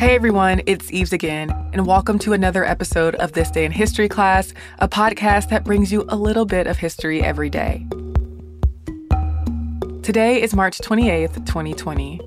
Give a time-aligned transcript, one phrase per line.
[0.00, 4.08] Hey everyone, it's Eves again, and welcome to another episode of This Day in History
[4.08, 7.86] class, a podcast that brings you a little bit of history every day.
[10.02, 12.18] Today is March 28th, 2020.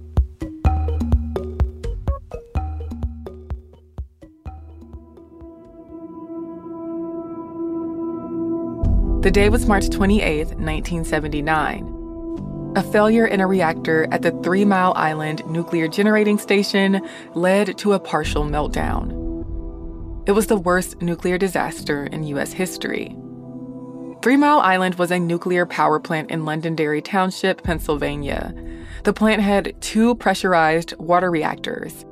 [9.24, 11.93] The day was March 28th, 1979.
[12.76, 17.94] A failure in a reactor at the Three Mile Island nuclear generating station led to
[17.94, 19.12] a partial meltdown.
[20.28, 22.52] It was the worst nuclear disaster in U.S.
[22.52, 23.16] history.
[24.24, 28.56] Three Mile Island was a nuclear power plant in Londonderry Township, Pennsylvania.
[29.04, 32.06] The plant had two pressurized water reactors.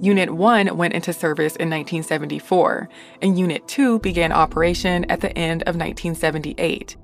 [0.00, 2.88] Unit 1 went into service in 1974,
[3.20, 6.96] and Unit 2 began operation at the end of 1978.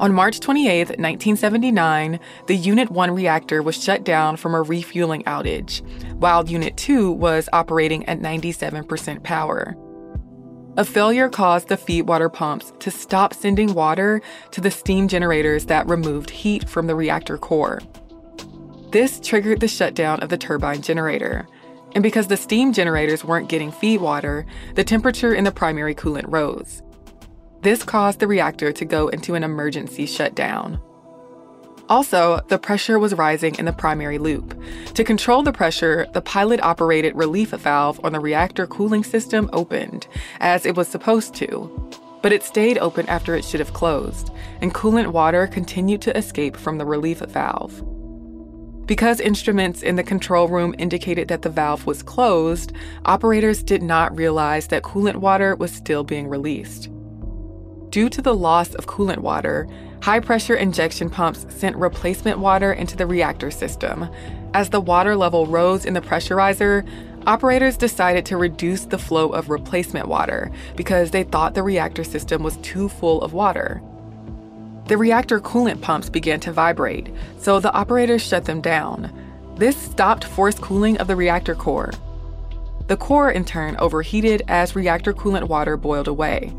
[0.00, 5.82] On March 28, 1979, the Unit 1 reactor was shut down from a refueling outage,
[6.14, 9.76] while Unit 2 was operating at 97% power.
[10.78, 14.22] A failure caused the feed water pumps to stop sending water
[14.52, 17.82] to the steam generators that removed heat from the reactor core.
[18.92, 21.46] This triggered the shutdown of the turbine generator.
[21.94, 24.46] And because the steam generators weren't getting feed water,
[24.76, 26.82] the temperature in the primary coolant rose.
[27.62, 30.80] This caused the reactor to go into an emergency shutdown.
[31.90, 34.54] Also, the pressure was rising in the primary loop.
[34.94, 40.06] To control the pressure, the pilot operated relief valve on the reactor cooling system opened,
[40.38, 41.90] as it was supposed to.
[42.22, 46.56] But it stayed open after it should have closed, and coolant water continued to escape
[46.56, 47.84] from the relief valve.
[48.86, 52.72] Because instruments in the control room indicated that the valve was closed,
[53.04, 56.88] operators did not realize that coolant water was still being released.
[57.90, 59.66] Due to the loss of coolant water,
[60.00, 64.08] high pressure injection pumps sent replacement water into the reactor system.
[64.54, 66.86] As the water level rose in the pressurizer,
[67.26, 72.44] operators decided to reduce the flow of replacement water because they thought the reactor system
[72.44, 73.82] was too full of water.
[74.86, 79.12] The reactor coolant pumps began to vibrate, so the operators shut them down.
[79.56, 81.90] This stopped forced cooling of the reactor core.
[82.86, 86.52] The core, in turn, overheated as reactor coolant water boiled away.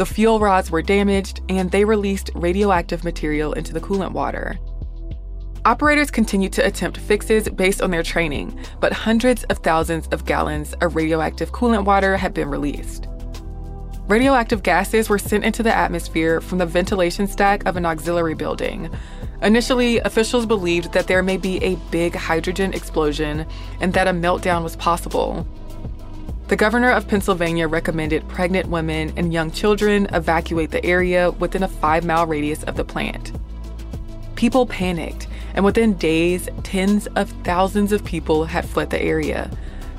[0.00, 4.58] The fuel rods were damaged, and they released radioactive material into the coolant water.
[5.66, 10.72] Operators continued to attempt fixes based on their training, but hundreds of thousands of gallons
[10.80, 13.08] of radioactive coolant water had been released.
[14.08, 18.88] Radioactive gases were sent into the atmosphere from the ventilation stack of an auxiliary building.
[19.42, 23.44] Initially, officials believed that there may be a big hydrogen explosion
[23.82, 25.46] and that a meltdown was possible.
[26.50, 31.68] The governor of Pennsylvania recommended pregnant women and young children evacuate the area within a
[31.68, 33.30] five mile radius of the plant.
[34.34, 39.48] People panicked, and within days, tens of thousands of people had fled the area.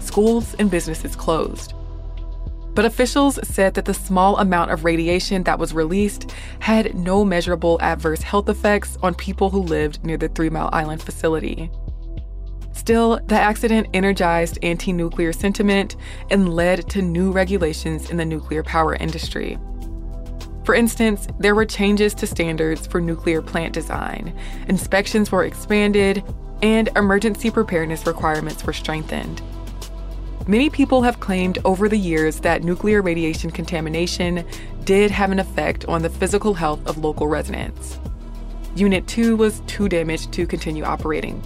[0.01, 1.73] Schools and businesses closed.
[2.73, 7.79] But officials said that the small amount of radiation that was released had no measurable
[7.81, 11.71] adverse health effects on people who lived near the Three Mile Island facility.
[12.73, 15.95] Still, the accident energized anti nuclear sentiment
[16.29, 19.57] and led to new regulations in the nuclear power industry.
[20.63, 24.33] For instance, there were changes to standards for nuclear plant design,
[24.67, 26.23] inspections were expanded,
[26.61, 29.41] and emergency preparedness requirements were strengthened.
[30.47, 34.45] Many people have claimed over the years that nuclear radiation contamination
[34.83, 37.99] did have an effect on the physical health of local residents.
[38.75, 41.41] Unit 2 was too damaged to continue operating,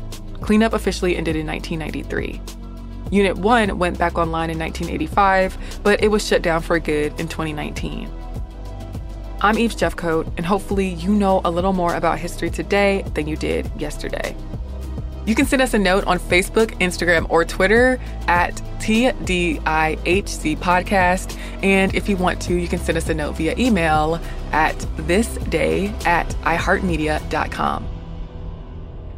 [0.45, 2.39] Cleanup officially ended in 1993.
[3.09, 7.27] Unit 1 went back online in 1985, but it was shut down for good in
[7.27, 8.11] 2019.
[9.41, 13.35] I'm Eve Jeffcoat, and hopefully you know a little more about history today than you
[13.35, 14.35] did yesterday.
[15.25, 21.35] You can send us a note on Facebook, Instagram, or Twitter at TDIHC Podcast.
[21.63, 24.21] And if you want to, you can send us a note via email
[24.51, 27.94] at thisday at iheartmedia.com.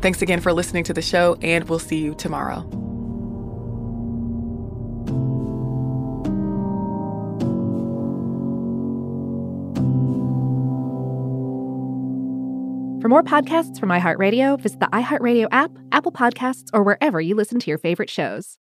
[0.08, 2.62] Thanks again for listening to the show, and we'll see you tomorrow.
[13.02, 17.60] For more podcasts from iHeartRadio, visit the iHeartRadio app, Apple Podcasts, or wherever you listen
[17.60, 18.58] to your favorite shows.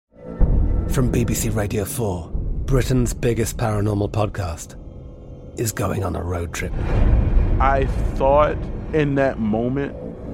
[0.89, 2.29] From BBC Radio 4,
[2.65, 4.75] Britain's biggest paranormal podcast
[5.57, 6.73] is going on a road trip.
[7.61, 7.85] I
[8.15, 8.57] thought
[8.91, 9.95] in that moment,